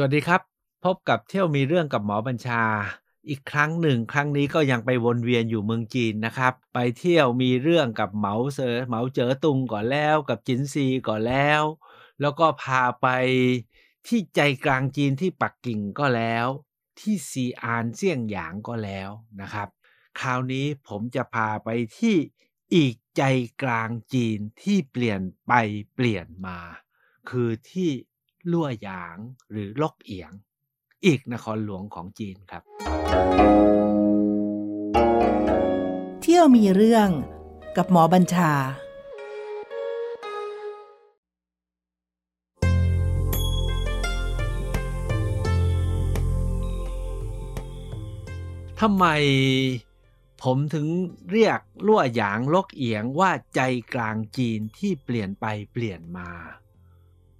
[0.00, 0.42] สวัสดีครับ
[0.84, 2.62] พบกับเที่ยวมีเรื่องกับหมอบัญชา
[3.28, 11.62] อีกครั้งหนึ่ง ครั้งนี้ก็ยังไปวนเวียนอยู่เมืองจีนนะครับ ไปเที่ยวมีเรื่องกับเหมาเซอเหมาเจ๋อตุงก่อนแล้วกับจินซีก่อนแล้ว
[12.20, 13.06] แล้วก็พาไป
[14.06, 16.46] ที่ใจกลางจีนที่ปักกิ่งก็แล้ว
[16.98, 19.10] ที่ซีอานเซี่ยงหยางก็แล้ว
[19.40, 19.68] นะครับ
[20.20, 21.68] คราวนี้ผมจะพาไป
[21.98, 22.16] ที่
[22.74, 23.22] อีกใจ
[23.62, 25.52] กลางจีนที่เปลี่ยนไป
[25.94, 26.58] เปลี่ยนมา
[27.28, 27.90] คือที่
[28.50, 29.16] ลั่วหยาง
[29.50, 30.32] หรือลกเอียง
[31.06, 32.62] อีกนครหลวงของจีนครับ
[36.20, 37.08] เที่ยวมีเรื่อง
[37.76, 38.52] กับหมอบัญชา
[48.80, 49.06] ทำไม
[50.42, 50.86] ผมถึง
[51.30, 53.60] เรียกลั่วหยางลกเอียงว่าใจ
[53.94, 56.30] กลางจีนที่เปลี่ยนไปเปลี่ยนมา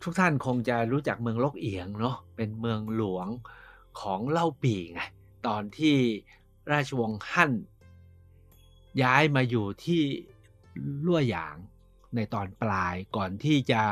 [0.02, 3.28] ทุกท่านคงจะรู้จักเมืองลกเอียงเนาะเป็นเมืองหลวง
[4.00, 5.00] ของเล่าปีไง
[5.46, 5.96] ตอนที่
[6.72, 7.52] ราชวงศ์ฮั่น
[9.02, 10.02] ย้ายมาอยู่ที่
[11.06, 11.56] ลั่วหยาง
[12.14, 13.82] ในตอนปลายก่อนที่จะ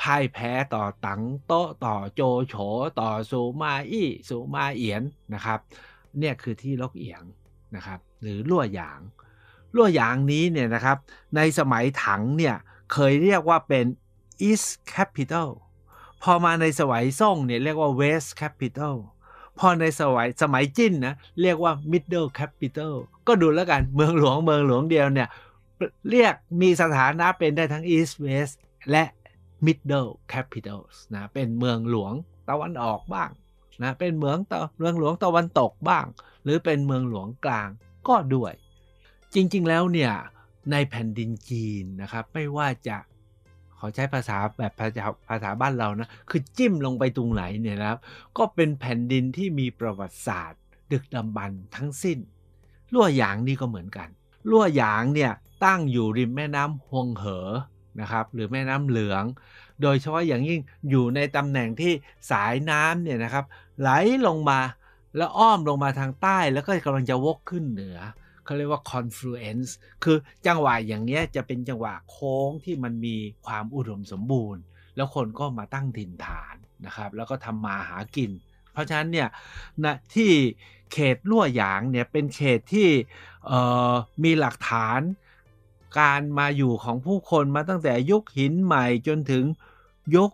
[0.00, 2.54] พ่ายแพ้ต่อตังโต๊ะต่อโจโฉ
[3.00, 5.02] ต่อสูมาอี้สูมาเอียน
[5.34, 5.58] นะครับ
[6.18, 7.22] เนี่ยคือที่ลกเอียง
[7.76, 9.00] นะครับ หรือลั่วหยาง
[9.74, 10.98] ลั่วหยางนี้เนี่ยนะครับ
[11.36, 12.56] ในสมัยถังเนี่ย
[12.92, 13.84] เคยเรียกว่าเป็น
[14.48, 15.50] East Capital
[16.22, 18.96] พอมาในสมัยซ่งเนี่ยเรียกว่า West Capital
[19.58, 22.94] พอในสมัยสมัยจิ้นนะเรียกว่า Middle Capital
[23.26, 25.28] ก็ดูแล้วกันเมืองหลวงเมืองหลวงเดียวเนี่ย
[26.10, 28.54] เรียกมีสถานะเป็นได้ทั้ง East West
[28.90, 29.04] และ
[29.66, 32.12] Middle Capitals นะเป็นเมืองหลวง
[32.48, 33.30] ตะวันออกบ้าง
[33.82, 36.04] นะเป็นเมืองตะเมืองหลวงตะวันตกบ้าง
[36.44, 37.68] หรือเป็นเมืองหลวงกลาง
[38.08, 38.52] ก็ด้วย
[39.34, 40.12] จริงๆแล้วเนี่ย
[40.72, 42.96] ในแผ่นดินจีนนะครับไม่ว่าจะ
[43.80, 47.98] ขอใช้ภาษาแบบภาษาภาษาบ้านเรานะ คือจิ้มลงไปตรงไหนเนี่ยนะครับ
[48.38, 50.60] ก็เป็นแผ่นดินที่มีประวัติศาสตร์
[50.92, 52.18] ดึกดำบรรพ์ทั้งสิ้น
[52.92, 54.08] ลั่วหยางนี่ก็เหมือนกัน
[54.50, 55.32] ลั่วหยางเนี่ย
[55.64, 57.48] ตั้งอยู่ริมแม่น้ำฮวงเหอ
[58.00, 59.24] นะครับ หรือแม่น้ำเหลือง
[59.82, 60.60] โดยเฉพาะอย่างยิ่ง
[60.90, 61.92] อยู่ในตำแหน่งที่
[62.30, 63.44] สายน้ำเนี่ยนะครับ
[63.80, 63.90] ไหล
[64.26, 64.60] ลงมา
[65.16, 67.98] แล้วอ้อมลงมาทางใต้แล้วก็กำลังจะวกขึ้นเหนือ
[68.44, 69.70] เขาเรียกว่า confluence
[70.04, 74.62] คือจังหวะอย่างเนี้ยจะเป็นจังหวะโค้งที่มันมีความอุดมสมบูรณ์
[74.96, 76.54] แล้วคนก็มาตั้งถิ่นฐาน
[76.86, 78.30] นะครับ แล้วก็ทำมาหากิน
[78.72, 79.28] เพราะฉะนั้นเนี่ย
[79.84, 80.30] นะที่
[80.92, 82.88] เขตลั่วหยางเนี่ยเป็นเขตที่
[84.24, 85.00] มีหลักฐาน
[86.00, 89.44] การมาอยู่ของผู้คนมาตั้งแต่ยุคหินใหม่จนถึง
[90.16, 90.30] ยุค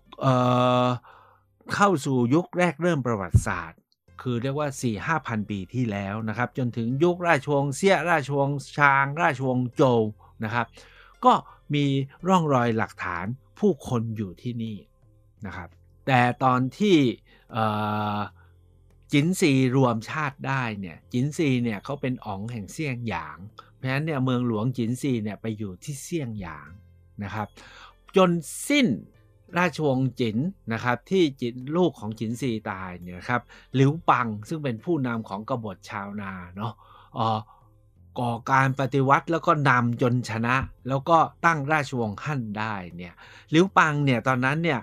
[1.75, 3.78] เข้าสู่ยุคแรกเริ่มประวัติศาสตร์
[4.28, 10.03] คือเรียกว่า4 5 0 0 0ปีที่แล้วนะครับ จนถึงยุคราชวงศ์เซี่ยราชวงศ์ชาง ราชวงศ์โจว
[10.44, 10.66] นะครับ
[11.25, 11.32] ก็
[11.75, 11.84] มี
[12.28, 13.26] ร่องรอยหลักฐาน
[13.59, 14.76] ผู้คนอยู่ที่นี่
[15.47, 15.69] นะครับ
[16.06, 16.97] แต่ตอนที่
[19.12, 23.38] จินซีรวมชาติได้เนี่ยจินซีเนี่ยเขาเป็นอ๋องแห่งเซี่ยงหยาง
[23.76, 26.69] เพราะฉะนั้นเนี่ยเมืองหลวงจินซีเนี่ยไปอยู่ที่เซี่ยงหยาง
[27.25, 27.48] นะครับ
[28.16, 28.31] จน
[28.69, 28.87] สิ้น
[29.58, 30.38] ราชวงศ์จิน
[30.72, 33.42] นะครับที่จินลูกของจินซีตายเนี่ยครับ
[33.74, 36.72] หลิวปังซึ่งเป็นผู้นำของกบฏชาวนาเนาะ
[38.18, 40.56] ก่อการปฏิวัติแล้วก็นำจนชนะ
[40.88, 43.14] แล้วก็ตั้งราชวงศ์ฮั่นได้เนี่ย
[43.50, 44.80] หลิวปังเนี่ยตอนนั้นเนี่ย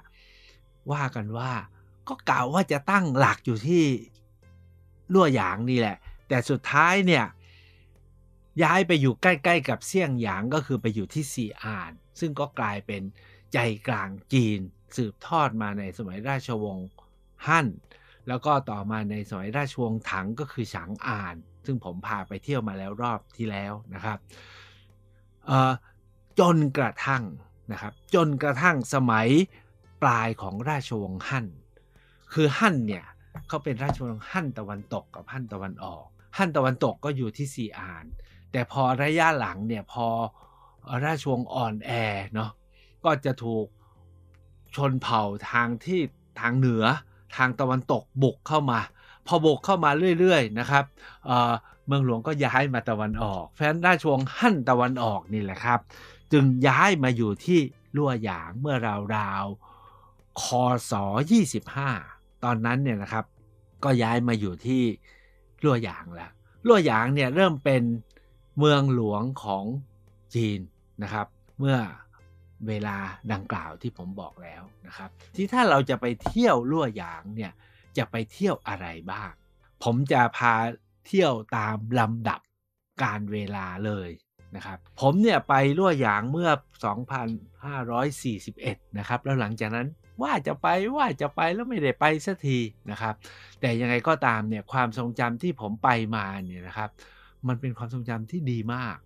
[0.91, 1.51] ว่ากันว่า
[2.07, 3.83] ก็กล่าวว่าจะตั้งหลักอยู่ที่
[5.13, 5.97] ลั่วหยางนี่แหละ
[6.27, 7.25] แต่สุดท้ายเนี่ย
[8.63, 13.01] ย้ายไปอยู่ใกล้ ๆ กับเซี่ยงหยางก็คือไปอยู่ที่ซีอาน ซึ่งก็กลายเป็น
[13.53, 14.59] ใจกลางจีน
[14.95, 16.87] สืบทอดมาในสมัยราชวงศ์
[17.47, 17.67] ฮั่น
[18.27, 24.17] แล้วก็ต่อมาในสมัยราชวงศ์ถังก็คือฉางอาน ซึ่งผมพาไปเที่ยวมาแล้วรอบที่แล้วนะครับ
[26.39, 27.23] จนกระทั่ง
[27.71, 29.27] นะครับจนกระทั่งสมัย
[30.01, 31.47] ปลายของราชวงศ์ฮั่น
[32.33, 33.05] คือฮั่นเนี่ย
[33.47, 36.05] เขาเป็นราชวงศ์ฮั่นตะวันตกกับฮั่นตะวันออก
[36.37, 38.05] ฮั่นตะวันตกก็อยู่ที่ซีอาน
[38.51, 40.07] แต่พอระยะหลังเนี่ยพอ
[41.05, 41.91] ราชวงศ์อ่อนแอ
[42.33, 42.51] เนาะ
[43.05, 43.65] ก็จะถูก
[44.75, 45.99] ชนเผ่าทางที่
[46.39, 46.85] ทางเหนือ
[47.35, 48.79] ทางตะวันตกบุกเข้ามา
[49.27, 50.85] พอบุกเข้ามาเรื่อยๆนะครับ
[51.25, 55.79] เเมืองหลวงก็ย้ายมาตะวันออกแฟนราชวงศ์ฮั่นตะวันออกนี่แหละครับ
[56.31, 57.59] จึงย้ายมาอยู่ที่
[57.95, 58.75] ลั่วหยางเมื่อ
[59.15, 60.45] ราวๆค
[60.91, 60.93] ศ
[61.67, 63.25] 25 ตอนนั้นเนี่ยนะครับ
[63.83, 64.83] ก็ย้ายมาอยู่ที่
[65.63, 66.31] ลั่วหยางแล้ว
[66.67, 67.83] ลั่วหยางเนี่ยเริ่มเป็น
[68.57, 69.63] เมืองหลวงของ
[70.35, 70.59] จีน
[71.03, 71.27] นะครับ
[71.59, 71.77] เมื่อ
[72.67, 72.97] เวลา
[73.33, 77.51] ดังกล่าวที่ผมบอกแล้วนะครับ ที่ถ้าเราจะไปเที่ยวลั่วหยางเนี่ย
[77.97, 79.31] จะไปเที่ยวอะไรบ้าง
[79.83, 80.53] ผมจะพา
[81.07, 82.41] เที่ยวตามลำดับ
[83.03, 84.09] การเวลาเลย
[84.55, 86.49] นะครับ ผมเนี่ยไปลั่วหยางเมื่อ
[88.13, 89.87] 2541 นะครับ แล้วหลังจากนั้น
[90.21, 92.59] ว่าจะไปว่าจะไปแล้วไม่ได้ไปสักที
[92.91, 93.15] นะครับ
[93.59, 96.89] แต่ยังไงก็ตามเนี่ยความทรงจำที่ผมไปมาเนี่ยนะครับ
[97.47, 98.97] มันเป็นความทรงจำที่ดีมาก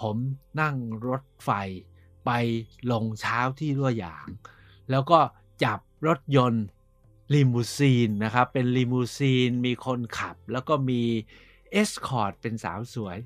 [0.00, 0.16] ผม
[0.60, 0.76] นั่ง
[1.06, 1.50] รถไฟ
[2.24, 2.30] ไป
[2.92, 4.26] ลงเช้าที่รั่วหยาง
[4.90, 5.18] แล้วก็
[5.64, 6.64] จับรถยนต์
[7.34, 11.02] ลิมูซีนนะครับ เป็นลิมูซีนมีคนขับ แล้วก็มี
[11.72, 13.18] escort เป็นสาวสวย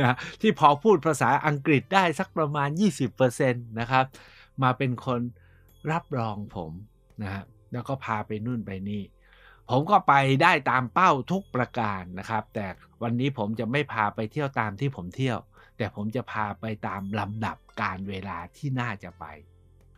[0.00, 2.68] นะที่พอพูดภาษาอังกฤษได้สักประมาณ
[3.04, 4.04] 20%นะครับ
[4.62, 5.20] มาเป็นคน
[5.90, 6.72] รับรองผม
[7.22, 9.02] นะฮะแล้วก็พาไปนู่นไปนี่
[9.70, 12.66] ผมก็ไปได้ตามเป้าทุกประการนะครับ แต่
[13.02, 15.38] วันนี้ผมจะไม่พาไปเที่ยวตามที่ผมเที่ยว
[15.76, 19.24] แต่ผมจะพาไปตามลำดับกาลเวลาที่น่าจะไป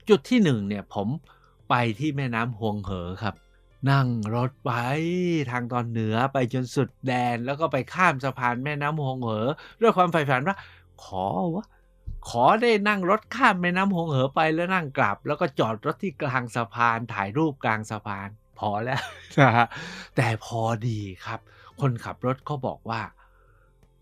[0.08, 1.08] จุดที่หนึ่งเนี่ยผม
[1.70, 3.34] ไปที่แม่น้ำฮวงเหอครับ
[3.90, 4.73] นั่งรถไป
[5.50, 9.46] ทางตอนเหนือไปจนสุดแดน แล้วก็ไปข้ามสะพานแม่น้ำฮวงเหอ
[9.81, 10.56] ด้วยความใฝ่ฝันว่า
[11.05, 11.67] ขอวะ
[12.28, 18.28] ขอได้นั่งรถข้ามแม่น้ำฮวงเหอไปแล้วนั่งกลับ แล้วก็จอดรถที่กลางสะพานถ่ายรูปกลางสะพาน
[18.58, 19.02] พอแล้ว
[19.40, 19.67] นะฮะ
[20.17, 21.40] แต่พอดีครับ
[21.81, 23.02] คนขับรถเขาบอกว่า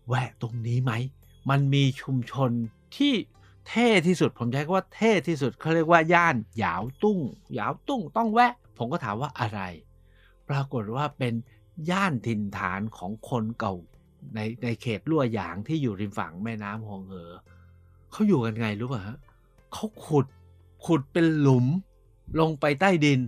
[0.07, 0.91] แวะตรงนี้ไหม
[1.49, 2.51] มันมีชุมชน
[2.97, 3.13] ที่
[3.69, 7.19] เท่ที่สุด ผมใช้คำว่าเท่ที่สุดเขาเรียกว่าย่านหยาวตุ้ง
[7.55, 9.59] หยาวตุ้งต้องแวะ ผมก็ถามว่าอะไร
[10.49, 11.33] ปรากฏว่าเป็น
[11.89, 13.75] ย่านถิ่นฐานของคนเก่า
[14.35, 17.31] ในในเขตลั่วหยางที่อยู่ริมฝั่งแม่น้ำฮองเหอ
[18.11, 19.17] เขาอยู่กันไงรู้ป่ะฮะ
[19.73, 20.25] เขาขุด
[20.85, 21.65] ขุดเป็นหลุม
[22.39, 23.19] ลงไปใต้ดิน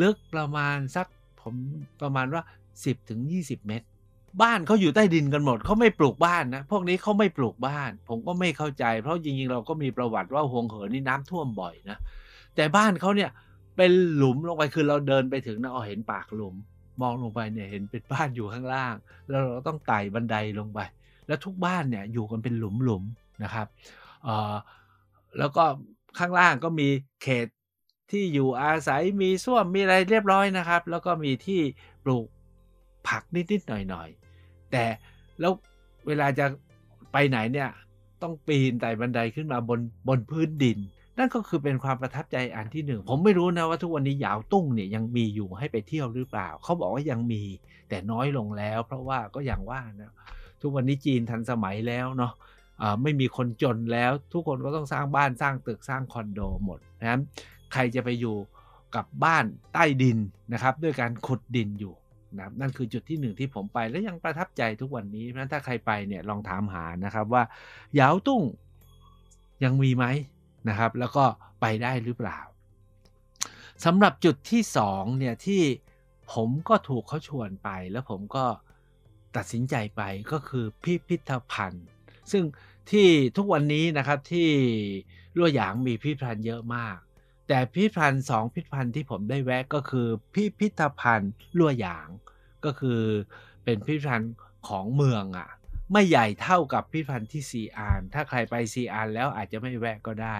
[0.00, 1.06] ลึกประมาณสัก
[1.40, 1.54] ผม
[2.00, 2.42] ประมาณว่า
[2.76, 3.86] 10ถึง20 เมตร
[4.42, 11.98] บ้านเขาอยู่ใต้ดินกันหมดเขาไม่ปลูกบ้านนะพวกนี้เขาไม่ปลูกบ้าน ผมก็ไม่เข้าใจ เพราะจริงๆเราก็มีประวัติว่าฮวงเหอนี่น้ำท่วมบ่อยนะ
[12.56, 13.30] แต่บ้านเขาเนี่ย
[13.76, 16.54] เป็นหลุมลงไปคือเราเดินไปถึงนะเอาเห็นปากหลุม
[17.00, 18.94] มองลงไปเนี่ยเห็นเป็นบ้านอยู่ข้างล่าง
[19.28, 20.80] แล้วเราต้องไต่บันไดลงไป
[21.26, 23.66] แล้วทุกบ้านเนี่ยอยู่กันเป็นหลุมๆนะครับ
[25.38, 25.64] แล้วก็
[26.18, 26.88] ข้างล่างก็มี
[27.22, 27.46] เขต
[28.10, 31.60] ที่อยู่อาศัยมีส้วมมีอะไรเรียบร้อยนะครับ แล้วก็มีที่
[32.04, 32.26] ปลูก
[33.08, 34.84] ผักนิดๆหน่อยๆ แต่
[35.40, 35.52] แล้ว
[36.06, 36.46] เวลาจะ
[37.12, 37.70] ไปไหนเนี่ย
[38.22, 40.78] ต้องปีนไต่บันไดขึ้นมาบนบนพื้นดิน
[41.18, 47.42] นั่นก็คือเป็นความประทับใจอันที่หนึ่ง ผมไม่รู้นะว่าทุกวันนี้ยาวตุ้งเนี่ยยังมีอยู่ให้ไปเที่ยวหรือเปล่า เขาบอกว่ายังมี
[47.88, 50.12] แต่น้อยลงแล้ว เพราะว่าก็อย่างว่านะ
[50.60, 57.20] ทุกวันนี้จีนทันสมัยแล้วเนาะะไม่มีคนจนแล้ว ทุกคนก็ต้องสร้างบ้านสร้างตึกสร้างคอนโดหมดนะครับ
[57.72, 58.36] ใครจะไปอยู่
[58.96, 60.18] กับบ้านใต้ดิน
[60.52, 61.94] นะครับ ด้วยการขุดดินอยู่
[62.36, 67.42] นะนั่นคือจุดที่หนึ่งที่ผมไปและยังประทับใจทุกวันนี้เพราะฉะนั้นถ้าใครไปเนี่ยลองถามหานะครับว่า
[67.94, 68.42] เหยาวตุ้ง
[69.64, 70.04] ยังมีไหม
[70.68, 71.24] นะครับ แล้วก็
[71.60, 72.38] ไปได้หรือเปล่า
[73.84, 75.62] สำหรับจุดที่สองเนี่ยที่
[76.32, 78.44] ผมก็ถูกเขาชวนไปแล้วผมก็
[79.36, 80.02] ตัดสินใจไป
[80.32, 81.86] ก็คือพิพิธภัณฑ์
[82.32, 82.44] ซึ่ง
[82.90, 84.48] ที่ทุกวันนี้นะครับที่
[85.36, 86.98] ลั่วหยางมีพิพิธภัณฑ์เยอะมาก
[87.48, 92.08] แต่พิพิธภัณฑ์สองพิพิธภัณฑ์ที่ผมได้แวะก็คือพิพิธภัณฑ์ลั่วหยาง
[92.64, 93.00] ก็คือ
[93.64, 94.34] เป็นพิพิธภัณฑ์
[94.68, 95.48] ของเมืองอะ่ะ
[95.92, 100.36] ไม่ใหญ่เท่ากับพิพิธภัณฑ์ที่ซีอานถ้าใครไปซีอานแล้วอาจจะไม่แวะก็ได้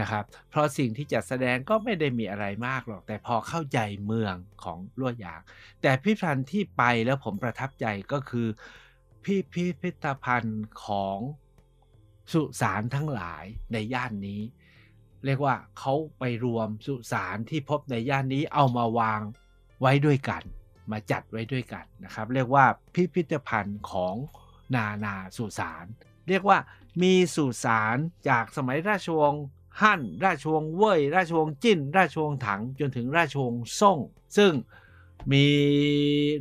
[0.00, 4.34] นะครับ เพราะสิ่งที่จัดแสดงก็ไม่ได้มีอะไรมากหรอก แต่พอเข้าใจเมือง
[4.64, 5.40] ของลั่วหยาง
[5.82, 8.46] แต่พิพิธภัณฑ์ที่ไปแล้วผมประทับใจก็คือ
[9.24, 11.18] พิพิพิธภัณฑ์ของ
[12.32, 14.42] สุสานทั้งหลายในย่านนี้
[15.24, 19.20] เรียกว่าเขาไปรวมสุสานที่พบในย่านนี้เอามาวาง
[19.80, 20.42] ไว้ด้วยกัน
[20.90, 22.64] มาจัดไว้ด้วยกันนะครับ เรียกว่า
[22.94, 24.14] พิพิธภัณฑ์ของ
[24.74, 25.84] นานาสุสาน
[26.28, 26.58] เรียกว่า
[27.02, 27.96] มีสุสาน
[28.28, 29.44] จากสมัยราชวงศ์
[29.80, 33.98] ฮั่น ราชวงศ์เว่ยราชวงศ์จิ้น ราชวงศ์ถังจนถึงราชวงศ์ซ่ง
[34.36, 34.52] ซึ่ง
[35.32, 35.44] มี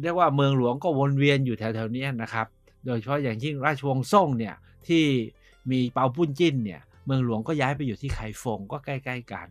[0.02, 2.48] เรียกว่าเมืองหลวงก็วนเวียนอยู่แถวๆนี้นะครับ
[2.86, 4.56] โดยเฉพาะอย่างยิ่งราชวงศ์ซ่งเนี่ย
[4.88, 5.06] ที่
[5.72, 9.48] มีเปาปุ้นจิ้นเนี่ย เมืองหลวงก็ย้ายไปอยู่ที่ไคฟงก็ใกล้ๆกัน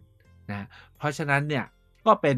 [0.50, 1.64] นะเพราะฉะนั้นเนี่ย
[2.06, 2.36] ก็เป็น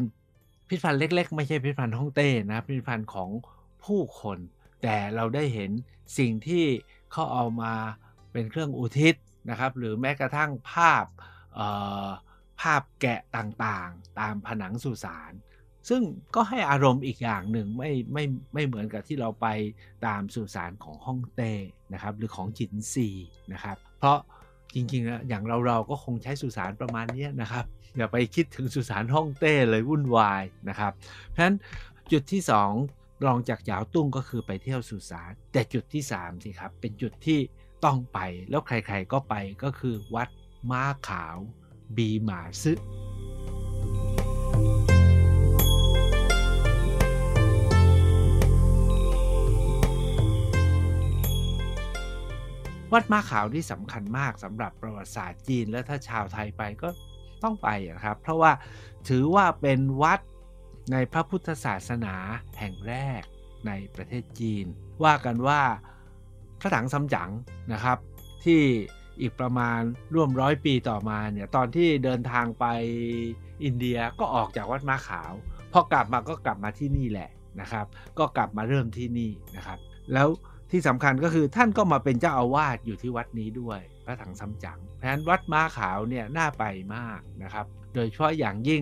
[0.67, 3.29] พิพิธภัณฑ์เล็ก ๆ ไม่ใช่พิพิธภัณฑ์ฮ่องเต้นะพิพิธภัณฑ์ของ
[3.85, 4.37] ผู้คน
[4.81, 5.71] แต่เราได้เห็น
[6.17, 6.65] สิ่งที่
[7.11, 7.73] เขาเอามา
[8.31, 9.15] เป็นเครื่องอุทิศ
[9.49, 11.05] นะครับหรือแม้กระทั่งภาพ
[12.61, 15.33] ภาพแกะต่างๆ ตามผนังสุสาน
[15.89, 16.01] ซึ่ง
[16.35, 18.23] ก็ให้อารมณ์อีกอย่างหนึ่งไม่ไม่
[18.53, 19.47] ไม่เหมือนกับที่เราไป
[20.05, 21.53] ตามสุสานของฮ่องเต้
[21.93, 23.09] นะครับหรือของจินซี
[23.53, 24.17] นะครับ เพราะ
[24.75, 27.65] จริงๆนะอย่างเราเราก็คงใช้สุสานประมาณนี้นะครับ
[27.97, 31.55] อย่าไปคิดถึงสุสานฮ่องเต้เลยวุ่นวายนะครับ เพราะฉะนั้น
[32.11, 32.41] จุดที่
[32.83, 37.39] 2 รองจากหยาวตุ้งก็คือไปเที่ยวสุสานแต่จุดที่3สิครับเป็นจุดที่
[37.85, 40.29] ต้องไปแล้วใครๆก็ไปก็คือวัด
[40.71, 41.37] ม้าขาว
[41.95, 42.73] บีหมาซึ
[52.93, 56.89] วัดม้าขาวที่สำคัญมากสำหรับประวัติศาสตร์จีน และถ้าชาวไทยไปก็
[57.43, 58.51] ต้องไปนะครับ เพราะว่า
[59.09, 60.19] ถือว่าเป็นวัด
[60.91, 62.15] ในพระพุทธศาสนา
[62.59, 63.21] แห่งแรก
[63.67, 64.65] ในประเทศจีน
[65.03, 65.61] ว่ากันว่า
[66.59, 67.31] พระถังซัมจั๋ง
[67.73, 67.97] นะครับ
[68.45, 68.61] ที่
[69.21, 69.79] อีกประมาณ
[70.15, 72.65] ร่วมร้อยปีต่อมาเนี่ยตอนที่เดินทางไป
[73.63, 75.31] อินเดียก็ออกจากวัดมาขาว
[75.73, 77.29] พอกลับมาก็กลับมาที่นี่แหละ
[77.61, 77.85] นะครับ
[78.19, 79.79] ก็กลับมาเริ่มที่นี่นะครับ
[80.13, 80.27] แล้ว
[80.71, 86.63] ที่สำคัญก็คือท่านก็มาเป็นเจ้าอาวาสอยู่ที่วัดนี้ด้วย พระถังซัมจั๋งเพราะฉะนั้นวัดม้าขาวเนี่ยน่าไป
[86.95, 88.81] มากนะครับ โดยเฉพาะอย่างยิ่ง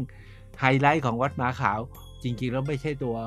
[0.59, 1.79] ไฮไลท์ของวัดม้าขาว
[2.23, 3.17] จริงๆแล้วไม่ใช่ตัว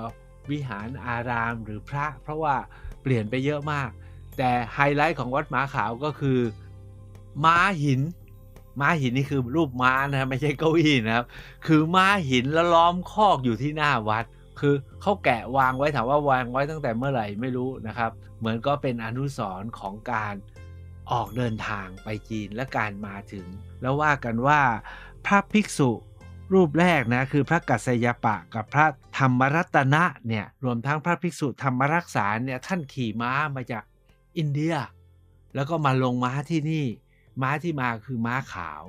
[0.51, 2.55] วิหารอารามหรือพระ เพราะว่า
[3.03, 3.91] เปลี่ยนไปเยอะมาก
[4.39, 6.39] แต่ไฮไลท์ของวัดม้าขาวก็คือ
[7.45, 8.01] ม้าหิน
[8.81, 11.27] ม้าหินนี่คือรูปม้านะไม่ใช่เก้าอี้นะครับ
[11.67, 14.25] คือม้าหินแล้วล้อมคอกอยู่ที่หน้าวัด
[14.61, 20.35] คือเขาแกะวางไว้ถามว่าวางไว้ตั้งแต่เมื่อไหร่ไม่รู้นะครับ เหมือนก็เป็นอนุสรณ์ของการ
[21.11, 23.47] ออกเดินทางไปจีนและการมาถึง
[23.83, 24.61] แล้วว่ากันว่า
[25.27, 25.91] พระภิกษุ
[26.53, 28.87] รูปแรกนะคือพระกัสยปะกับพระ
[29.19, 33.85] ธรรมรัตนะเนี่ยรวมทั้งพระภิกษุธรรมรักษาเนี่ยท่านขี่ม้ามาจาก
[34.39, 34.75] อินเดีย
[35.55, 36.87] แล้วก็มาลงม้าที่นี่
[37.43, 38.83] ม้าที่มาคือม้าขาว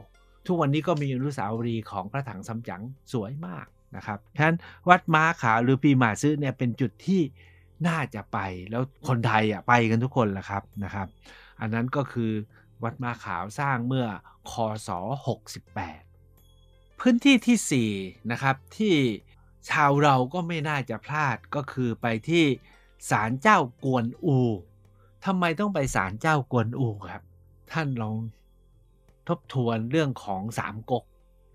[0.46, 4.58] ทุกวันนี้ก็มีอนุสาวรีย์ของพระถังซัมจั๋งสวยมาก นะครับฉะนั้น
[4.90, 7.22] วัดม้าขาวหรือปีหมาซื้อเนี่ยเป็นจุดที่
[7.88, 11.08] น่าจะไปแล้วคนไทยอะไปกันทุกคนแหละครับนะครับ
[11.60, 12.32] อันนั้นก็คือ
[12.84, 14.08] วัดม้าขาวสร้างเมื่อ
[14.52, 14.54] ค
[14.88, 14.90] ศ
[16.18, 18.96] 68 พื้นที่ที่ 4 นะครับ ที่
[19.70, 22.44] ชาวเราก็ไม่น่าจะพลาดก็คือไปที่
[23.10, 24.38] ศาลเจ้ากวนอู
[25.26, 27.24] ทำไมต้องไปศาลเจ้ากวนอูครับ
[27.72, 28.16] ท่านลอง
[29.28, 31.04] ทบทวนเรื่องของสามก๊ก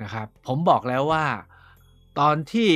[0.03, 1.25] นะครับ ผมบอกแล้วว่า
[2.19, 2.71] ตอนที่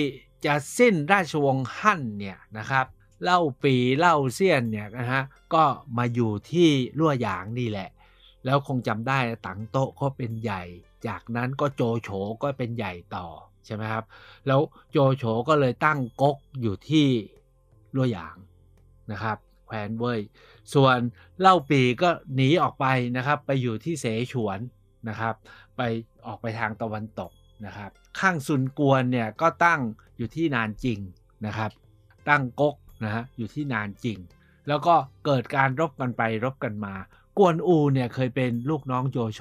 [0.47, 2.87] จะสิ้นราชวงศ์ฮั่นเนี่ยนะครับ
[3.25, 5.23] เล่าปีเล่าเซียนเนี่ยนะฮะ
[5.55, 5.65] ก็
[5.99, 6.69] มาอยู่ที่
[6.99, 7.91] ลั่วหยางนี่แหละ
[8.45, 10.63] แล้วคงจำได้ตังโต๊ะก็เป็นใหญ่
[11.07, 12.09] จากนั้นก็โจโฉ
[12.43, 13.27] ก็เป็นใหญ่ต่อ
[13.67, 14.05] ใช่ไหมครับ
[14.47, 14.61] แล้ว
[14.93, 17.07] โจโฉก็เลยตั้งก๊กอยู่ที่
[17.95, 18.37] ลั่วหยาง
[19.13, 20.21] นะครับแคว้นเว่ย
[20.75, 20.99] ส่วน
[21.41, 24.59] เล่าปีก็หนีออกไปนะครับ ไปอยู่ที่เสฉวน
[25.09, 25.35] นะครับ
[25.77, 25.81] ไป
[26.27, 27.33] ออกไปทางตะวันตก
[27.67, 29.81] นะครับ ข้างซุนกวนเนี่ยก็ตั้ง
[30.17, 30.99] อยู่ที่นานจิง
[31.47, 31.71] นะครับ
[32.29, 32.75] ตั้งก๊ก
[33.05, 34.19] นะฮะอยู่ที่นานจิง
[34.69, 36.95] แล้วก็เกิดการรบกันไปรบกันมา
[37.39, 39.41] กวนอูเนี่ยเคยเป็นลูกน้องโจโฉ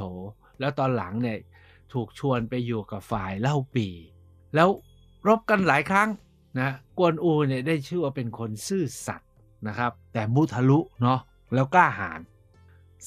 [0.60, 1.38] แล้วตอนหลังเนี่ย
[1.94, 3.88] ถูกชวนไปอยู่กับฝ่ายเล่าปี
[4.56, 4.70] แล้ว
[5.28, 6.10] รบกันหลายครั้ง
[6.60, 9.30] นะกวนอูเนี่ยได้ชื่อว่าเป็นคนซื่อสัตย์
[9.68, 11.20] นะครับ แต่มุทะลุเนาะ
[11.54, 12.20] แล้วกล้าหาญ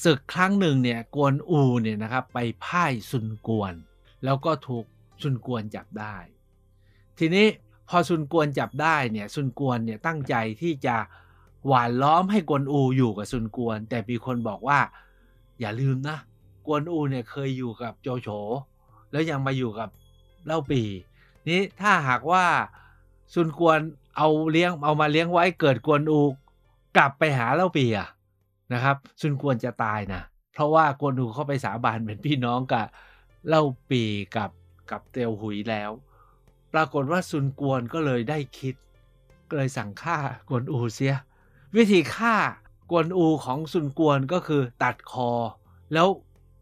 [0.04, 3.74] ศึกครั้งหนึ่งเนี่ยกวนอูเนี่ยนะครับไปพ่ายซุนกวน
[4.24, 4.84] แล้วก็ถูก
[5.22, 6.16] ซุนกวนจับได้
[7.18, 7.46] ทีนี้
[7.88, 10.96] พอซุนกวนจับได้เนี่ยซุนกวนเนี่ยตั้งใจที่จะ
[11.66, 14.80] หวานล้อมให้กวนอูอยู่กับซุนกวน แต่มีคนบอกว่า
[15.60, 16.18] อย่าลืมนะ
[16.66, 18.28] กวนอูเนี่ยเคยอยู่กับโจโฉ
[19.10, 19.88] แล้วยังมาอยู่กับ
[20.46, 20.82] เล่าปี
[21.48, 22.44] นี้ถ้าหากว่า
[23.34, 23.78] ซุนกวน
[24.16, 26.20] เอาเลี้ยงเอามาเลี้ยงไว้เกิดกวนอู
[26.96, 28.08] กลับไปหาเล่าปีอะ
[28.72, 30.22] นะครับ ซุนกวนจะตายนะ
[30.54, 32.86] เพราะว่ากวนอูเข้าไปสาบานเป็นพี่น้องกับ
[33.48, 34.02] เล่าปี
[34.36, 34.50] กับ
[34.90, 35.90] กับเตียวหุยแล้ว
[36.72, 38.74] ปรากฏว่าซุนกวนก็เลยได้คิด
[39.56, 41.16] เลยสั่งฆ่ากวนอูเสีย
[41.76, 42.36] วิธีฆ่า
[42.90, 45.30] กวนอูของซุนกวนก็คือตัดคอ
[45.92, 46.08] แล้ว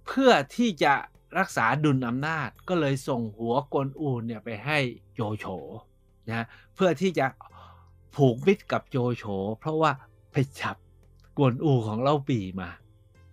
[0.07, 0.93] เพื่อที่จะ
[1.39, 4.79] รักษาดุลอำนาจก็เลยส่งหัวกวนอูเนี่ยไปให้
[5.15, 5.47] โจโฉ
[6.29, 7.27] นะเพื่อที่จะ
[8.15, 9.25] ผูกมิตรกับโจโฉ
[9.61, 9.93] เพราะว่า
[10.33, 10.77] ไปจับ
[11.39, 12.71] กวนอูของเล่าปีมา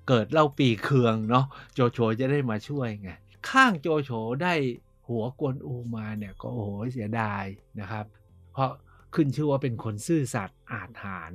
[0.08, 3.10] เกิดเล่าปีเคืองเนาะโจโฉจะได้มาช่วยไง
[3.50, 4.12] ข้างโจโฉ
[4.44, 4.54] ได้
[5.08, 7.44] หัวกวนอูมาเนี่ยก็โอ้โหเสียดาย
[7.80, 8.06] นะครับ
[8.54, 8.72] เพราะ
[9.16, 11.32] ขึ้นชื่อว่าเป็นคนซื่อสัตย์อาจหาร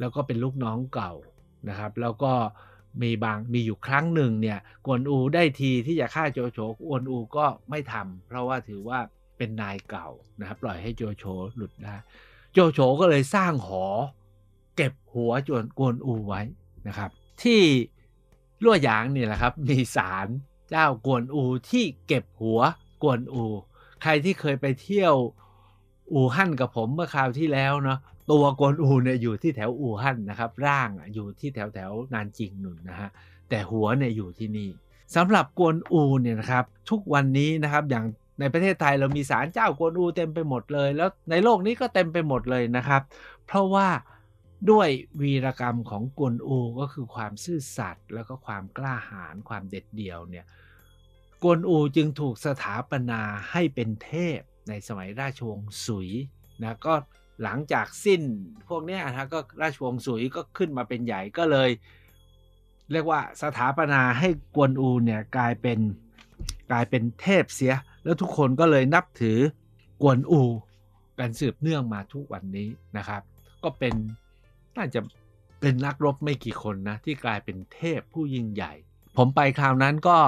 [0.00, 1.12] แล้วก็เป็นลูกน้องเก่า
[1.68, 2.32] นะครับ แล้วก็
[3.02, 8.98] มีบางมีอยู่ครั้งหนึ่งเนี่ยกวนอูได้ทีที่จะฆ่าโจโฉกวนอูก็ไม่ทำเพราะว่าถือว่า
[9.36, 10.08] เป็นนายเก่า
[10.40, 11.24] นะครับปล่อยให้โจโฉ
[11.56, 11.94] หลุดได้
[12.52, 13.86] โจโฉก็เลยสร้างหอ
[14.76, 16.42] เก็บหัวจวนกวนอูไว้
[16.88, 17.10] นะครับ
[17.42, 17.60] ที่
[18.64, 20.28] ลั่วหยางนี่แหละครับ มีศาล
[20.72, 22.60] เจ้ากวนอูที่เก็บหัว
[23.02, 23.44] กวนอู
[24.02, 25.14] ใครที่เคยไปเที่ยว
[26.12, 27.98] อู่ฮั่นกับผมเมื่อคราวที่แล้วเนาะ
[28.30, 33.10] ตัวกวนอูเนี่ยอยู่ที่แถวอู่ฮั่นนะครับ ร่างอยู่ที่แถวแถวนานจิงหนุนนะฮะ
[33.48, 34.68] แต่หัวเนี่ยอยู่ที่นี่
[35.16, 38.04] สำหรับกวนอูเนี่ยนะครับทุกวันนี้นะครับอย่าง
[38.40, 43.02] ในประเทศไทยเรามีศาลเจ้ากวนอูเต็มไปหมดเลย แล้วในโลกนี้ก็เต็มไปหมดเลยนะครับ
[43.46, 43.88] เพราะว่า
[44.70, 44.88] ด้วย
[45.20, 50.46] วีรกรรมของกวนอูก็คือความซื่อสัตย์แล้วก็ความกล้าหาญความเด็ดเดี่ยวเนี่ย
[51.42, 56.10] กวนอูจึงถูกสถาปนาให้เป็นเทพในสมัยราชวงศ์สุย
[56.62, 56.94] นะก็
[57.42, 58.22] หลังจากสิ้น
[58.68, 61.70] พวกนี้นะก็ราชวงศ์สุยก็ขึ้นมาเป็นใหญ่ก็เลย
[62.92, 65.78] เรียกว่าสถาปนาให้กวนอูเนี่ยกลายเป็น
[66.70, 69.38] กลายเป็นเทพเสีย แล้วทุกคนก็เลยนับถือ
[70.02, 70.42] กวนอู
[71.18, 73.22] กันสืบเนื่องมาทุกวันนี้นะครับ
[73.64, 73.94] ก็เป็น
[74.76, 75.00] น่าจะ
[75.60, 78.72] เป็นนักรบไม่กี่คนนะ ที่กลายเป็นเทพผู้ยิ่งใหญ่
[79.16, 80.18] ผมไปคราวนั้นก็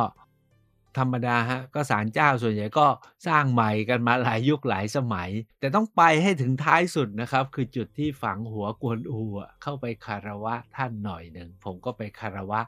[0.98, 2.86] ธรรมดาฮะ ก็ศาลเจ้าส่วนใหญ่ก็
[3.26, 9.20] สร้างใหม่กันมาหลายยุคหลายสมัย แต่ต้องไปให้ถึงท้ายสุดนะครับ คือจุดที่ฝังหัวกวนอู
[9.62, 12.60] เข้าไปคารวะท่านหน่อยหนึ่ง ผมก็ไปคารวะ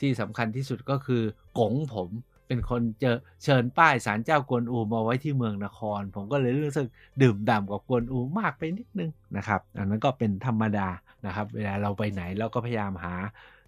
[0.00, 1.22] ที่สำคัญที่สุดก็คือ
[1.58, 2.08] กงผม
[2.48, 6.88] เป็นคนเจอเชิญป้ายศาลเจ้ากวนอูมาไว้ที่เมืองนคร ผมก็เลยรู้สึก
[7.22, 10.88] ดื่มด่ำกับกวนอูมากไปนิดนึงนะครับอันนั้นก็เป็นธรรมดา
[11.26, 13.14] นะครับ เวลาเราไปไหนเราก็พยายามหา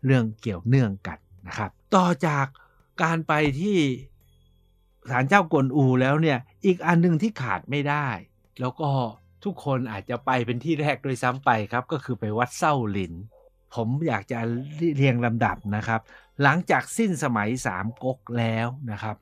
[0.05, 2.47] เรื่องเกี่ยวเนื่องกันนะครับ ต่อจาก
[3.03, 3.79] การไปที่
[5.11, 8.09] ศาลเจ้ากวนอูแล้วเนี่ยอีกอันหนึ่งที่ขาดไม่ได้
[8.61, 8.89] แล้วก็
[9.45, 13.15] ทุกคนอาจจะไปเป็นที่แรกโดยซ้ำไปครับ ก็คือไปวัดเส้าหลิน
[13.75, 14.39] ผมอยากจะ
[14.97, 16.01] เรียงลำดับนะครับ
[16.43, 19.17] หลังจากสิ้นสมัยสามก๊กแล้วนะครับ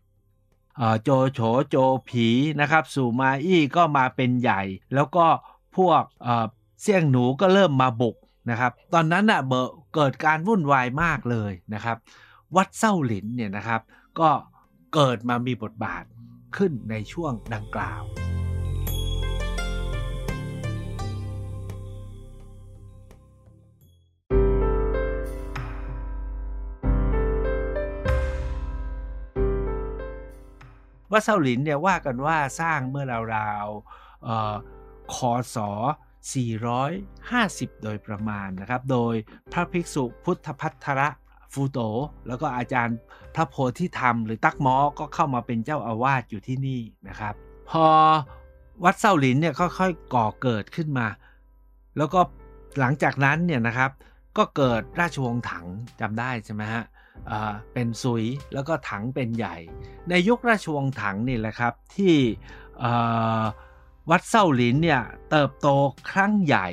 [1.02, 1.76] โจโฉโจ
[2.08, 2.28] ผี
[2.60, 4.62] นะครับสู่มาอี้ก็มาเป็นใหญ่
[4.94, 5.26] แล้วก็
[5.76, 6.02] พวก
[6.82, 8.16] เสี่ยงหนูก็เริ่มมาบุก
[8.50, 9.40] นะครับ ตอนนั้นอะ
[9.94, 11.96] เกิดการวุ่นวายมากเลยนะครับ
[12.56, 13.80] วัดเส้าหลินเนี่ยนะครับ
[14.20, 14.30] ก็
[14.94, 16.04] เกิดมามีบทบาท
[16.56, 18.02] ขึ้นในช่วงดังกล่าว
[31.12, 33.04] วัดเส้าหลินเนี่ยว่ากันว่าสร้างเมื่อ
[33.36, 35.16] ราวๆค
[35.54, 35.56] ศ
[36.50, 39.14] 450 โดยประมาณนะครับ โดย
[39.52, 41.08] พระภิกษุพุทธพัทระ
[41.52, 41.78] ฟูโต
[42.26, 42.96] แล้วก็อาจารย์
[43.34, 47.34] พระโพธิธรรม หรือตักมอก็เข้ามาเป็นเจ้าอาวาสอยู่ที่นี่นะครับ
[47.70, 47.86] พอ
[48.84, 51.06] วัดเซาหลินเนี่ยค่อยๆก่อเกิดขึ้นมา
[51.96, 52.20] แล้วก็
[52.80, 53.90] หลังจากนั้นเนี่ยนะครับ
[54.38, 55.66] ก็เกิดราชวงศ์ถัง
[56.00, 56.84] จำได้ใช่ไหมฮะ
[57.72, 59.56] เป็นซุยแล้วก็ถังเป็นใหญ่
[60.08, 62.14] ในยุคราชวงศ์ถังนี่แหละครับที่
[64.10, 65.68] วัดเซาหลินเนี่ยเติบโต
[66.10, 66.68] ครั้งใหญ่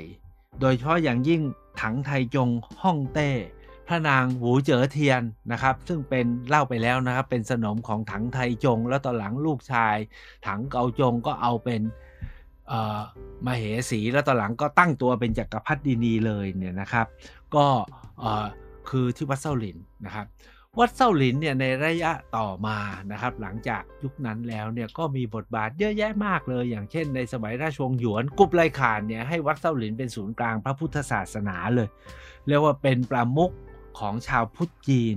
[0.60, 1.42] โดยเฉพาะอย่างยิ่ง
[1.82, 2.50] ถังไทจง
[2.82, 3.30] ฮ่องเต้
[3.88, 9.96] พระนางหูเจ๋อเทียนนะครับ ซึ่งเป็นเล่าไปแล้วนะครับเป็นสนมของถังไทจงแล้วตอนหลังลูกชาย
[10.48, 11.82] ถังเกาจงก็เอาเป็น
[13.46, 17.08] มาเหสีแล้วตอนหลังก็ตั้งตัวเป็นจักรพรรดินีเลยเนี่ยนะครับ
[17.56, 17.68] ก็
[18.90, 20.26] คือที่วัดเส้าหลินนะครับ
[20.80, 22.78] วัดเส้าหลินเนี่ยในระยะต่อมา
[23.12, 31.88] นะครับหลังจากยุคนั้นแล้วเนี่ยก็มีบทบาทเยอะแยะมากเลย อย่างเช่น ในสมัยราชวงศ์หยวนกุบไลขานเนี่ยให้วัดเส้าหลินเป็นศูนย์กลางพระพุทธศาสนาเลย
[32.48, 33.54] เรียกว่าเป็นประมุข
[34.00, 35.16] ของชาวพุทธจีน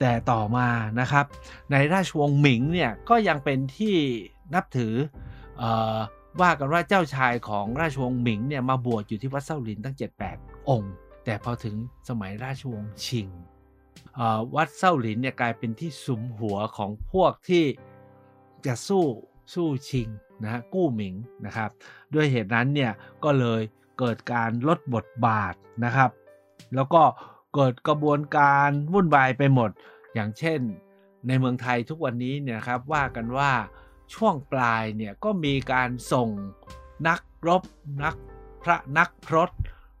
[0.00, 0.68] แต่ต่อมา
[1.00, 1.26] นะครับ
[1.72, 3.94] ในราชวงศ์หมิงเนี่ยก็ยังเป็นที่
[4.54, 4.94] นับถือ
[5.62, 5.64] อ
[6.40, 9.96] ว่ากันว่าเจ้าชายของราชวงศ์หมิงเนี่ยมาบวชอยู่ที่วัดเส้าหลินตั้ง
[10.32, 11.76] 7-8 องค์ แต่พอถึง
[12.08, 13.28] สมัยราชวงศ์ชิง
[14.54, 17.64] วัดเส้าหลินเนี่ยกลายเป็นที่สุมหัวของพวกที่
[18.66, 19.04] จะสู้
[19.54, 20.08] สู้ชิง
[20.42, 21.14] นะฮะกู้หมิง
[21.46, 21.70] นะครับ
[22.14, 22.92] ด้วยเหตุนั้นเนี่ย
[23.24, 23.62] ก็เลย
[23.98, 26.10] เกิดการลดบทบาทนะครับ
[26.74, 27.02] แล้วก็
[27.54, 29.70] เกิดกระบวนการวุ่นวายไปหมด
[30.14, 30.60] อย่างเช่น
[31.26, 33.52] ในเมืองไทยทุกวันนี้เนี่ยครับว่ากันว่า
[34.14, 36.28] ช่วงปลายเนี่ยก็มีการส่ง
[37.08, 37.62] นักรบ
[38.02, 38.14] นัก
[38.62, 39.50] พระนักพรต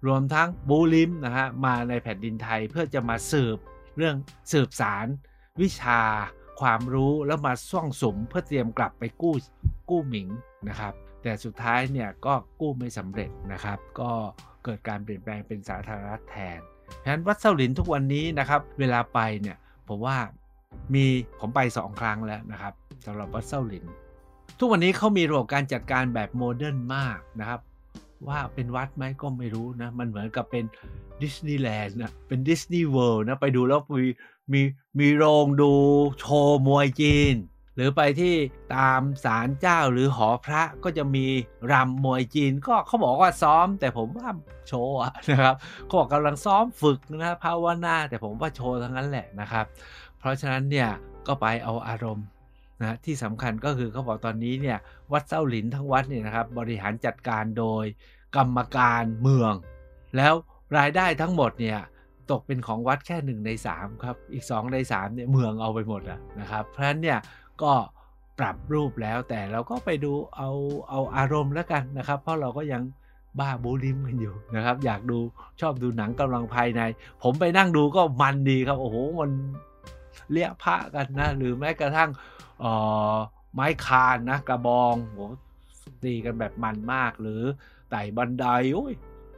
[0.06, 3.58] รวมทั้งบูลิมนะฮะมาในแผ่นดินไทยเพื่อจะมาสืบ
[3.96, 4.16] เรื่อง
[4.52, 5.06] สืบสาร
[5.60, 6.00] วิชา
[6.60, 9.34] ความรู้แล้วมาซ่องสมเพื่อเตรียมกลับไปกู้
[9.90, 10.28] กู้หมิง
[10.68, 14.12] นะครับ แต่สุดท้ายเนี่ยก็กู้ไม่สำเร็จนะครับ ก็
[14.64, 16.60] เกิดการเปลี่ยนแปลงเป็นสาธารณรัฐแทน
[17.04, 19.56] ฉะนั้นวัดเซาหลินทุกวันนี้นะครับ เวลาไปเนี่ย
[19.88, 20.16] ผมว่า
[20.94, 21.04] มี
[21.40, 22.74] ผมไปสองครั้งแล้วนะครับ
[23.06, 23.84] สำหรับวัดเซาหลิน
[24.58, 27.60] ทุกวันนี้เขามีระบบการจัดการแบบ modern มากนะครับ
[28.28, 30.64] ว่าเป็นวัดไหมก็ไม่รู้นะ มันเหมือนกับเป็น
[31.22, 34.04] ดิสนีย์แลนด์นะเป็น Disney World นะ ไปดูแล้วมี
[34.52, 34.62] มี
[34.98, 35.72] มีโรงดู
[36.18, 37.34] โชว์มวยจีน
[37.76, 38.34] หรือไปที่
[38.76, 41.26] ตามศาลเจ้าหรือหอพระก็จะมี
[41.72, 44.30] รำมวยจีน ก็เขาบอกว่าซ้อม แต่ผมว่า
[44.68, 44.96] โชว์
[45.30, 45.54] นะครับ
[45.86, 49.66] เขาบอกกำลังซ้อมฝึกนะภาวนาแต่ผมว่าโชว์ทั้งนั้นแหละนะครับ
[50.18, 50.90] เพราะฉะนั้นเนี่ย
[51.26, 52.26] ก็ไปเอาอารมณ์
[52.80, 54.78] นะที่สำคัญก็คือเขาบอกตอนนี้เนี่ย
[55.12, 57.84] วัดเส้าหลินทั้งวัดเนี่ยนะครับบริหารจัดการโดย
[58.36, 59.52] กรรมการเมือง
[60.16, 60.34] แล้ว
[60.78, 61.78] รายได้ทั้งหมดเนี่ย
[62.30, 66.02] ตกเป็นของวัดแค่หนึ่งในสามครับอีกสองในสามเนี่ยเมืองเอาไปหมด
[66.40, 67.18] นะครับเพราะฉะนั้นเนี่ย
[67.62, 67.72] ก็
[68.38, 70.50] ปรับรูปแล้วแต่เราก็ไปดูเอา
[70.90, 72.82] เอาอารมณ์แล้วกันนะครับ เพราะเราก็ยัง
[73.40, 75.18] บ้าบูลิมกันอยู่นะครับ อยากดู
[75.60, 76.80] ชอบดูหนังกำลังภายใน
[77.22, 79.30] ผมไปนั่งดูก็มันดีครับ โอ้โหมัน
[80.30, 82.10] เลี้ยพระกันนะ หรือแม้กระทั่ง
[83.54, 85.18] ไม้คานนะกระบองโห
[86.04, 87.42] ตีกันแบบมันมาก หรือ
[87.90, 88.94] ไต่บันไดโอ้ย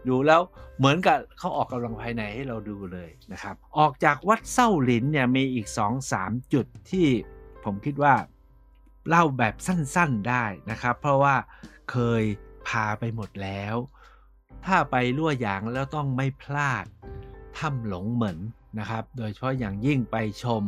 [0.08, 0.40] ดูแล้ว
[0.78, 5.66] เหมือนกับเขาออกกำลังภายในให้เราดูเลยนะครับ ออกจากวัดเส้าหลินเนี่ยมีอีก
[6.10, 7.06] 2-3 จุดที่
[7.64, 8.14] ผมคิดว่า
[9.08, 11.34] เล่าแบบสั้นๆได้นะครับ เพราะว่า
[11.90, 12.22] เคย
[12.68, 13.76] พาไปหมดแล้ว
[14.66, 16.84] ถ้าไปลั่วหยางแล้วต้องไม่พลาด
[17.58, 18.38] ถ้ำหลงเหมือน
[18.78, 20.62] นะครับ โดยเฉพาะอย่างยิ่งไปชม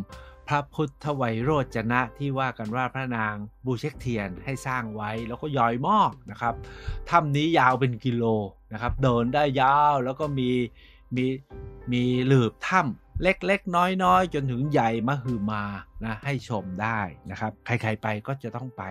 [0.49, 6.55] พระพุทธไวยโรจนะที่ว่ากันว่าพระนางบูเชกเทียนให้สร้างไว้แล้วก็ย้อยมอกนะครับ
[7.11, 8.25] ถ้ำนี้ยาวเป็นกิโล
[8.73, 10.51] นะครับ เดินได้ยาวแล้วก็มี
[11.17, 11.27] มี
[11.93, 15.65] มีหลืบถ้ำเล็กๆ น้อยๆ จนถึงใหญ่มหึมา
[16.05, 18.83] นะให้ชมได้นะครับ ใครๆไปก็จะต้องไป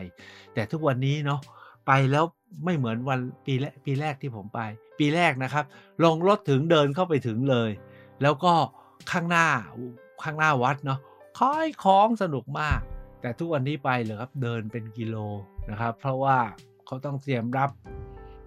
[0.54, 1.42] แต่ทุกวันนี้เนาะ
[1.88, 2.26] ไปแล้ว
[2.66, 4.60] ไม่เหมือนวันปีแรกปีแรกที่ผมไป
[5.00, 5.66] ปีแรกนะครับ
[6.04, 7.70] ลงรถถึงเดินเข้าไปถึงเลย
[8.22, 8.54] แล้วก็
[9.12, 9.48] ข้างหน้า
[10.24, 11.00] ข้างหน้าวัดเนาะ
[11.40, 12.80] คอยคล้องสนุกมาก
[13.22, 15.16] แต่ทุกวันนี้ไปเลยครับเดินเป็นกิโล
[15.70, 16.38] นะครับ เพราะว่า
[16.86, 17.70] เขาต้องเตรียมรับ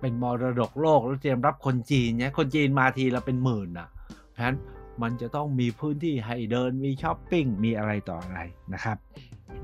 [0.00, 3.88] เป็นมรดกโลกแล้วเตรียมรับคนจีนเนี่ยคนจีนมาทีละเป็นหมื่นอะ
[4.30, 4.56] เพราะฉะนั้น
[5.02, 8.38] มันจะต้องมีพื้นที่ให้เดินมีช้อปปิ้งมีอะไรต่ออะไร
[8.74, 8.96] นะครับ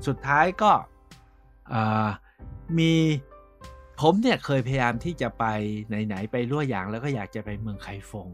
[0.07, 0.71] สุดท้ายก็
[2.77, 2.93] มี
[3.99, 5.45] ผมเนี่ยเคยพยายามที่จะไป
[5.87, 8.29] ไหนๆไปรั่วหยางแล้วก็อยากจะไปเมืองไคฟง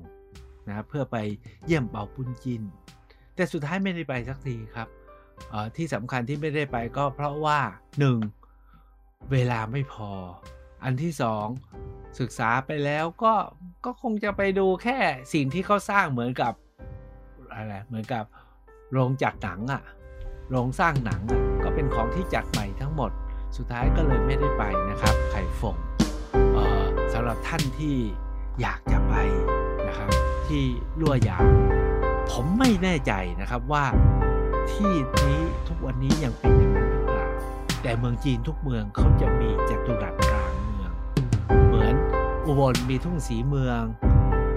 [0.68, 1.18] นะครับเพื่อไป
[1.66, 2.62] เยี่ยมเปาปุ้นจิน
[3.36, 4.88] แต่สุดท้ายไม่ได้ไปสักทีครับ
[5.78, 7.60] ที่สำคัญที่ไม่ได้ไปก็เพราะว่า
[8.46, 9.32] 1.
[9.32, 10.12] เวลาไม่พอ
[10.84, 11.12] อันที่
[11.66, 13.34] 2 ศึกษาไปแล้วก็
[13.86, 14.98] ก็คงจะไปดูแค่
[15.34, 16.54] สิ่งที่เขาสร้างเหมือนกับ
[17.54, 18.24] อะไรเหมือนกับ
[18.92, 19.84] โรงจัดหนังอะ่ะ
[20.52, 23.12] โรงสร้างหนังอะ่ะก็เป็นของที่จัดใหม่ทั้งหมด
[23.58, 25.78] สุดท้ายก็เลยไม่ได้ไปนะครับไข่ฟง
[27.14, 27.96] สำหรับท่านที่
[28.62, 29.14] อยากจะไป
[29.88, 30.10] นะครับ
[30.54, 30.68] ที่
[31.00, 31.46] ลั่วหยาง
[32.32, 33.86] ผมไม่แน่ใจนะครับว่า
[34.72, 34.94] ที่
[35.26, 37.28] นี้ทุกวันนี้ยังเป็นอย่างนั้นหรือเปล่า
[37.82, 40.92] แต่เมืองจีนทุกเมืองเขาจะมีจัตุรัสกลางเมือง
[41.68, 41.96] เหมือน
[42.46, 43.82] อุบลมีทุ่งสีเมือง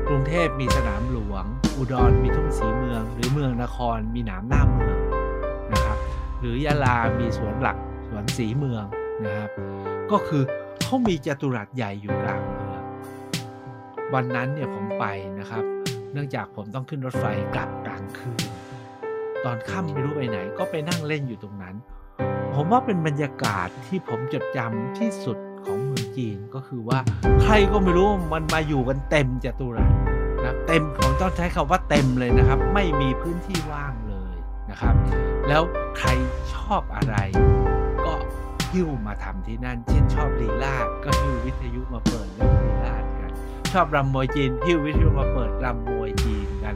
[0.09, 1.45] กรุงเทพมีสนามหลวง
[1.77, 4.99] อุดรมีทุ่งสีเมือง หรือเมืองนครมีหนามหน้าเมือง
[5.73, 5.99] นะครับ
[6.41, 7.77] หรือยะลามีสวนหลัก
[8.09, 8.85] สวนสีเมือง
[9.25, 9.51] นะครับ
[10.11, 10.43] ก็คือ
[10.83, 12.83] เขามีจัตุรัสใหญ่อยู่กลางเมือง
[14.15, 15.07] วันนั้นเนี่ยผมไป
[15.41, 15.65] นะครับ
[16.17, 17.25] นื่องจากผมต้องขึ้นรถไฟ
[17.57, 18.47] กลับกลางคืน
[19.45, 21.75] ตอนค่ำไม่รู้ไปไหน ก็ไปนั่งเล่นอยู่ตรงนั้น
[22.55, 26.99] ผมว่าเป็นบรรยากาศที่ผมจดจำที่สุดของเมืองจีนก็คือว่า
[27.43, 29.93] ใครก็ไม่รู้มันมาอยู่กันเต็มจัตุรัส
[30.45, 34.37] นะเต็มผมต้องใช้คำว่าเต็มเลยนะครับ ไม่มีพื้นที่ว่างเลย
[34.71, 34.95] นะครับ
[35.49, 35.63] แล้ว
[35.99, 36.09] ใคร
[36.55, 37.17] ชอบอะไร
[38.05, 38.15] ก็
[38.73, 43.06] หิ้วมาทำที่นั่น เช่นชอบลีลาดก็หิ้ววิทยุมาเปิดเล่นลีลาดกัน
[43.75, 46.75] ชอบรำมวยจีนหิ้ววิทยุมาเปิดรำมวยจีนกัน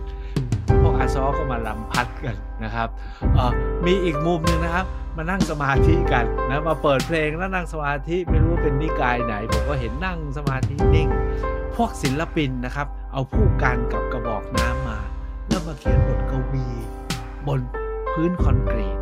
[0.83, 2.89] พวกอาซอก็มาลำพัดกันนะครับ
[3.87, 11.09] มีอีกมุมหนึ่งนะครับ มานั่งสมาธิกันนะมาเปิดเพลงแล้วนั่งสมาธิไม่รู้เป็นนิกายไหน ผมก็เห็นนั่งสมาธินิ่ง
[11.77, 14.99] พวกศิลปินนะครับ เอาผู้กันกับกระบอกน้ำมา
[15.49, 16.67] แล้วมาเขียนบทกวี
[17.47, 17.61] บน
[18.13, 18.99] พื้นคอนกรีต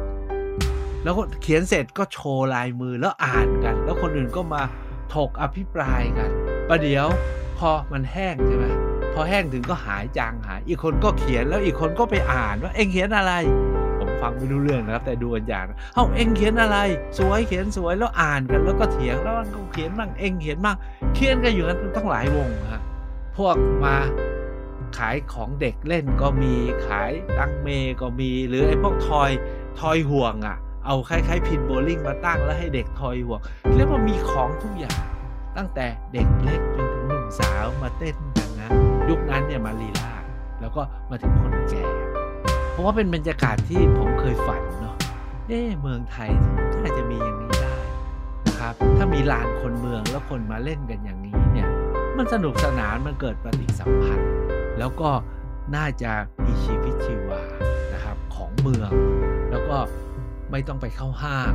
[1.02, 4.62] แล้วก็เขียนเสร็จก็โชว์ลายมือแล้วอ่านกัน แล้วคนอื่นก็มา
[5.14, 6.30] ถกอภิปรายกัน
[6.68, 7.06] ประเดี๋ยว
[7.58, 8.64] พอมันแห้งใช่ไหม
[9.14, 13.32] พอแห้งถึงก็หายจางหาย อีกคนก็เขียนแล้วอีกคนก็ไปอ่านว่าเอ็งเขียนอะไร
[13.98, 16.78] ผมฟังไม่รู้เรื่องนะครับ แต่ดูกันอย่างเอ้าเอ็งเขียนอะไร
[17.18, 19.42] สวยเขียนสวยแล้วอ่านกัน แล้วก็เถียงแล้วก็
[19.72, 20.76] เขียนบ้างเอ็งเขียนบ้าง
[21.14, 22.82] เขียนกันอยู่กันตั้งหลายวงฮะ
[23.36, 23.96] พวกมา
[24.98, 26.54] ขายของเด็กเล่นก็มี
[26.86, 27.68] ขายตังเม
[28.00, 29.30] ก็มีหรือไอ้พวกทอย
[29.80, 33.40] ทอยห่วงอะ เอาคล้ายๆพินโบลิ่งมาตั้งแล้วให้เด็กทอยห่วง
[33.76, 34.96] เรียกว่ามีของทุกอย่าง
[35.56, 36.77] ตั้งแต่เด็กเล็กจ
[37.38, 38.70] สาวมาเต้นกันนะ
[39.08, 40.12] ยุคนั้นเนี่ยมาลีลา
[40.60, 41.84] แล้วก็มาถึงคนแก่
[42.72, 44.96] เพราะว่าเป็นบรรยากาศที่ผมเคยฝันเนาะ
[45.48, 46.30] เอ๊เมืองไทย
[46.82, 47.76] น่าจะมีอย่างนี้ได้
[48.46, 51.68] นะครับ ถ้ามีลานคนเมืองแล้วคนมาเล่นกันอย่างนี้เนี่ย
[52.18, 54.32] มันสนุกสนานมันเกิดปฏิสัมพันธ์
[54.78, 55.10] แล้วก็
[55.76, 56.12] น่าจะ
[56.44, 57.42] มีชีวิตชีวา
[57.94, 58.90] นะครับของเมือง
[59.50, 59.76] แล้วก็
[60.50, 61.52] ไม่ต้องไปเข้าห้าง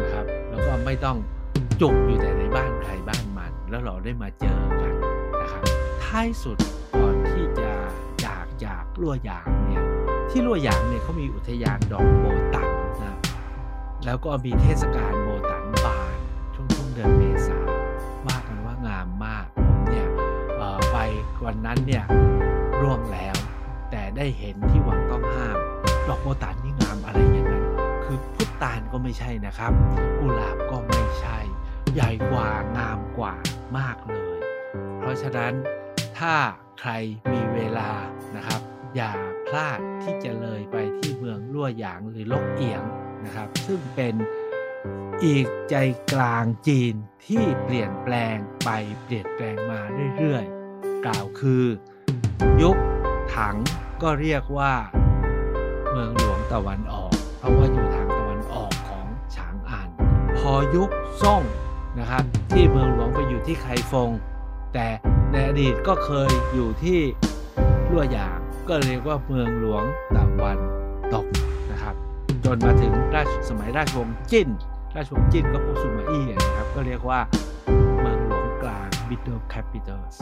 [0.00, 1.16] นะครับ แล้วก็ไม่ต้อง
[1.80, 4.94] จุกอยู่แต่ในบ้านใครบ้านมัน แล้วเราได้มาเจอกัน
[5.50, 5.64] นะครับ
[6.04, 6.58] ท้ายสุด
[6.94, 7.72] ก่อนที่จะ
[8.24, 9.84] จากจากลั่วหยางเนี่ย
[10.30, 12.68] ที่ลั่วหยางเนี่ยเขามีอุทยานดอกโบตัน
[13.02, 13.16] นะ
[14.04, 16.16] แล้วก็มีเทศกาลโบตันบาน
[16.54, 17.58] ช่วงช่วงเดือนเมษา
[18.26, 20.08] ว่ากันว่างามมากผมเนี่ย
[20.92, 20.96] ไป
[21.44, 22.04] วันนั้นเนี่ย
[22.80, 23.36] ร่วงแล้ว
[23.90, 25.58] แต่ได้เห็นที่วังต้องห้าม
[26.08, 27.64] ดอกโบตันนี่งามอะไรอย่างนั้น
[28.04, 29.72] คือพุทธานก็ไม่ใช่นะครับ
[30.18, 31.38] กุหลาบก็ไม่ใช่
[31.94, 33.34] ใหญ่กว่างามกว่า
[33.76, 34.29] มากเลย
[35.10, 35.54] ราะฉะนั้น
[36.18, 36.34] ถ้า
[36.80, 36.90] ใคร
[37.32, 37.90] มีเวลา
[38.36, 38.60] นะครับ
[38.96, 39.12] อย่า
[39.48, 42.82] พลาดที่จะเลยไปที่เมืองลั่วหยางหรือลกเอียง
[43.24, 44.14] นะครับ ซึ่งเป็น
[45.24, 45.74] อีกใจ
[46.12, 46.94] กลางจีน
[47.26, 48.70] ที่เปลี่ยนแปลงไป
[49.02, 49.80] เปลี่ยนแปลงมา
[50.16, 51.64] เรื่อยๆ กล่าวคือ
[52.62, 52.76] ยุค
[53.36, 53.56] ถัง
[54.02, 54.74] ก็เรียกว่า
[55.90, 59.88] เมืองหลวงตะวันออก เพราะว่าอยู่ทางตะวันออกของฉางอัน
[60.38, 60.90] พอยุค
[61.22, 61.42] ซ่ง
[61.98, 64.10] นะครับที่เมืองหลวงไปอยู่ที่ไคฟง
[64.74, 64.86] แต่
[65.32, 67.00] ในอดีตก็เคยอยู่ที่
[67.90, 69.84] ลั่วหยางก็เรียกว่าเมืองหลวง
[70.16, 70.58] ตะวัน
[71.14, 71.26] ตก
[71.70, 71.94] นะครับ
[72.44, 74.48] จนมาถึงราชสมัยราชวงศ์จิ้น
[74.96, 77.20] ราชวงศ์จิ้นก็พวกซูมาอี้นะครับ ก็เรียกว่า
[78.00, 80.16] เมืองหลวงกลาง middle capitals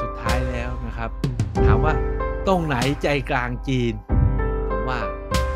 [0.00, 1.10] สุดท้ายแล้วนะครับ
[1.66, 1.94] ถามว่า
[2.46, 3.94] ตรงไหนใจกลางจีน
[4.68, 5.00] ผมว่า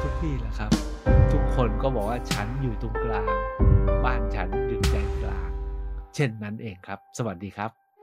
[0.00, 0.70] ทุกที่แหละครับ
[1.32, 3.32] ทุกคนก็บอกว่าฉันอยู่ตรงกลาง
[4.04, 5.50] บ้านฉันอยู่ใจกลาง
[6.14, 7.88] เช่นนั้นเองครับ สวัสดีครับ